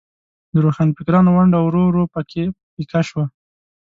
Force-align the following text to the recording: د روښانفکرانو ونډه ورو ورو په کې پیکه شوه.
د 0.53 0.55
روښانفکرانو 0.65 1.29
ونډه 1.35 1.57
ورو 1.61 1.81
ورو 1.87 2.03
په 2.13 2.21
کې 2.29 2.43
پیکه 2.73 3.01
شوه. 3.07 3.25